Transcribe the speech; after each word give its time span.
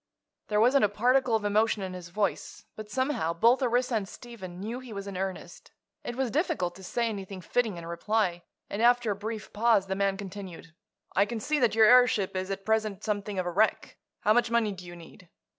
There 0.47 0.59
wasn't 0.59 0.83
a 0.83 0.89
particle 0.89 1.35
of 1.35 1.45
emotion 1.45 1.83
in 1.83 1.93
his 1.93 2.09
voice, 2.09 2.65
but 2.75 2.89
somehow 2.89 3.33
both 3.35 3.61
Orissa 3.61 3.93
and 3.97 4.09
Stephen 4.09 4.59
knew 4.59 4.79
he 4.79 4.91
was 4.91 5.05
in 5.05 5.15
earnest. 5.15 5.69
It 6.03 6.15
was 6.15 6.31
difficult 6.31 6.73
to 6.77 6.83
say 6.83 7.07
anything 7.07 7.39
fitting 7.39 7.77
in 7.77 7.85
reply, 7.85 8.41
and 8.67 8.81
after 8.81 9.11
a 9.11 9.15
brief 9.15 9.53
pause 9.53 9.85
the 9.85 9.95
man 9.95 10.17
continued: 10.17 10.73
"I 11.15 11.27
can 11.27 11.39
see 11.39 11.59
that 11.59 11.75
your 11.75 11.85
airship 11.85 12.35
is 12.35 12.49
at 12.49 12.65
present 12.65 13.03
something 13.03 13.37
of 13.37 13.45
a 13.45 13.51
wreck. 13.51 13.95
How 14.21 14.33
much 14.33 14.49
money 14.49 14.71
do 14.71 14.87
you 14.87 14.95
need?" 14.95 15.29